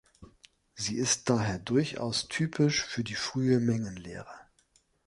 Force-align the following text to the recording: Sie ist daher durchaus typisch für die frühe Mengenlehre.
Sie 0.73 0.95
ist 0.95 1.29
daher 1.29 1.59
durchaus 1.59 2.27
typisch 2.27 2.83
für 2.85 3.03
die 3.03 3.13
frühe 3.13 3.59
Mengenlehre. 3.59 4.33